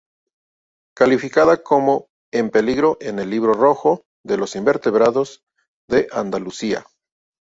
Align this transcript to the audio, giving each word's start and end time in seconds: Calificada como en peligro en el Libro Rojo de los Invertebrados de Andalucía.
Calificada 0.97 1.61
como 1.61 2.07
en 2.33 2.49
peligro 2.49 2.97
en 3.01 3.19
el 3.19 3.29
Libro 3.29 3.53
Rojo 3.53 4.01
de 4.25 4.37
los 4.37 4.55
Invertebrados 4.55 5.43
de 5.87 6.07
Andalucía. 6.11 6.87